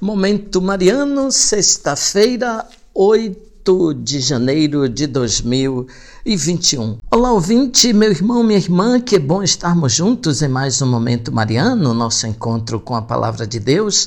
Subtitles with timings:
[0.00, 6.98] Momento Mariano, sexta-feira, 8 de janeiro de 2021.
[7.10, 11.94] Olá, ouvinte, meu irmão, minha irmã, que bom estarmos juntos em mais um Momento Mariano,
[11.94, 14.06] nosso encontro com a Palavra de Deus,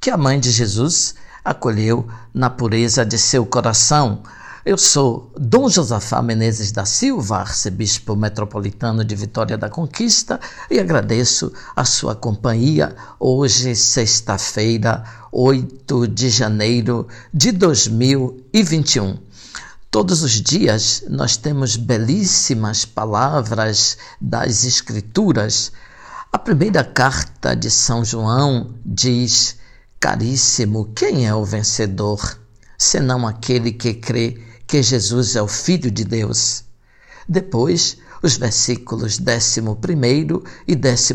[0.00, 1.14] que a Mãe de Jesus
[1.44, 4.24] acolheu na pureza de seu coração
[4.68, 10.38] eu sou Dom Josafá Menezes da Silva, arcebispo metropolitano de Vitória da Conquista,
[10.70, 19.16] e agradeço a sua companhia hoje, sexta-feira, 8 de janeiro de 2021.
[19.90, 25.72] Todos os dias nós temos belíssimas palavras das Escrituras.
[26.30, 29.56] A primeira carta de São João diz:
[29.98, 32.38] Caríssimo, quem é o vencedor?
[32.76, 36.62] Senão aquele que crê que Jesus é o Filho de Deus.
[37.26, 39.60] Depois, os versículos 11
[40.66, 41.14] e 12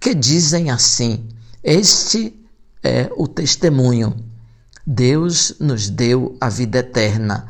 [0.00, 1.28] que dizem assim:
[1.62, 2.34] Este
[2.82, 4.16] é o testemunho.
[4.84, 7.46] Deus nos deu a vida eterna.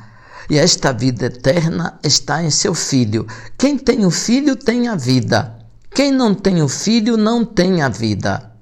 [0.51, 3.27] E esta vida eterna está em seu Filho.
[3.57, 5.59] Quem tem o Filho tem a vida.
[5.91, 8.53] Quem não tem o Filho não tem a vida.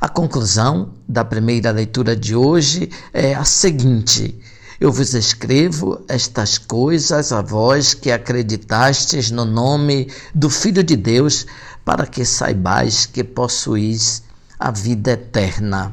[0.00, 4.40] A conclusão da primeira leitura de hoje é a seguinte:
[4.84, 11.46] eu vos escrevo estas coisas a vós que acreditastes no nome do Filho de Deus,
[11.86, 14.22] para que saibais que possuís
[14.58, 15.90] a vida eterna.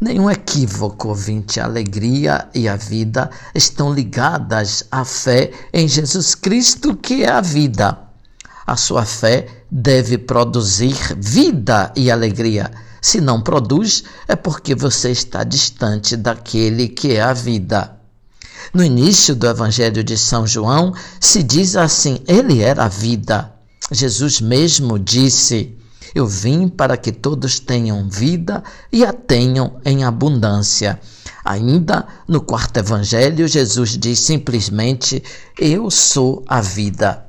[0.00, 6.96] Nenhum equívoco, ouvinte, a alegria e a vida estão ligadas à fé em Jesus Cristo,
[6.96, 7.96] que é a vida.
[8.66, 12.68] A sua fé deve produzir vida e alegria.
[13.00, 17.93] Se não produz, é porque você está distante daquele que é a vida.
[18.72, 23.52] No início do Evangelho de São João, se diz assim: Ele era a vida.
[23.90, 25.76] Jesus mesmo disse:
[26.14, 30.98] Eu vim para que todos tenham vida e a tenham em abundância.
[31.44, 35.22] Ainda no quarto Evangelho, Jesus diz simplesmente:
[35.58, 37.26] Eu sou a vida.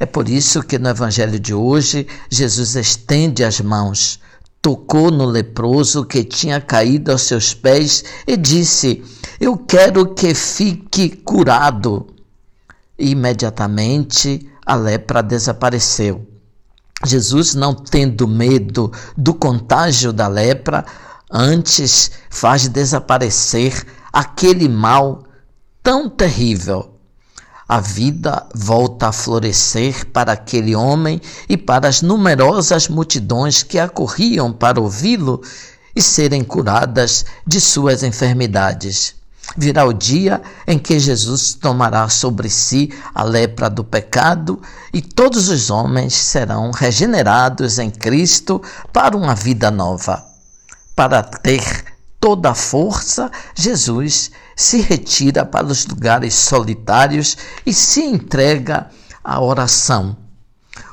[0.00, 4.18] É por isso que no Evangelho de hoje, Jesus estende as mãos,
[4.60, 9.04] tocou no leproso que tinha caído aos seus pés e disse:
[9.40, 12.06] eu quero que fique curado.
[12.98, 16.26] E imediatamente a lepra desapareceu.
[17.04, 20.84] Jesus, não tendo medo do contágio da lepra,
[21.30, 25.24] antes faz desaparecer aquele mal
[25.82, 26.94] tão terrível.
[27.68, 34.52] A vida volta a florescer para aquele homem e para as numerosas multidões que acorriam
[34.52, 35.42] para ouvi-lo
[35.96, 39.14] e serem curadas de suas enfermidades.
[39.56, 44.60] Virá o dia em que Jesus tomará sobre si a lepra do pecado
[44.92, 48.60] e todos os homens serão regenerados em Cristo
[48.92, 50.24] para uma vida nova.
[50.96, 51.84] Para ter
[52.18, 58.88] toda a força, Jesus se retira para os lugares solitários e se entrega
[59.22, 60.16] à oração.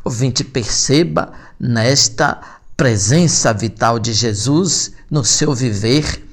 [0.03, 2.39] Ouvinte, perceba nesta
[2.77, 6.27] presença vital de Jesus no seu viver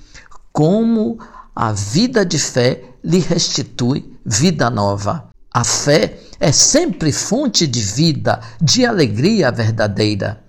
[0.53, 1.19] como
[1.61, 5.29] a vida de fé lhe restitui vida nova.
[5.53, 10.41] A fé é sempre fonte de vida, de alegria verdadeira.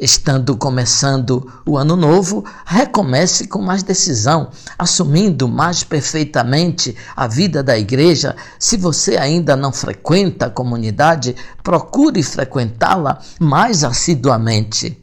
[0.00, 4.48] Estando começando o ano novo, recomece com mais decisão,
[4.78, 8.34] assumindo mais perfeitamente a vida da igreja.
[8.58, 14.98] Se você ainda não frequenta a comunidade, procure frequentá-la mais assiduamente.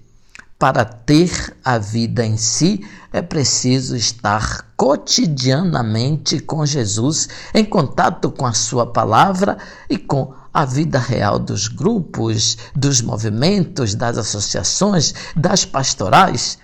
[0.58, 8.46] Para ter a vida em si, é preciso estar cotidianamente com Jesus, em contato com
[8.46, 9.58] a Sua palavra
[9.90, 16.58] e com a vida real dos grupos, dos movimentos, das associações, das pastorais.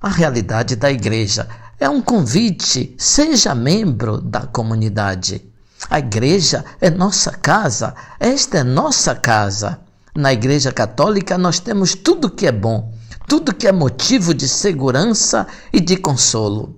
[0.00, 5.48] A realidade da igreja é um convite, seja membro da comunidade.
[5.88, 9.78] A igreja é nossa casa, esta é nossa casa.
[10.14, 12.92] Na Igreja Católica nós temos tudo que é bom,
[13.28, 16.76] tudo que é motivo de segurança e de consolo.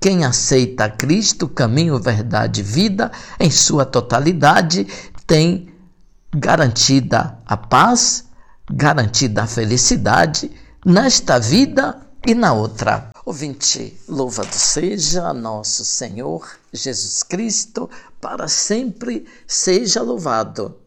[0.00, 4.86] Quem aceita a Cristo, caminho, verdade e vida, em sua totalidade,
[5.26, 5.72] tem
[6.34, 8.24] garantida a paz,
[8.70, 10.50] garantida a felicidade
[10.84, 13.10] nesta vida e na outra.
[13.24, 17.88] Ouvinte, louvado seja nosso Senhor Jesus Cristo,
[18.20, 20.74] para sempre seja louvado.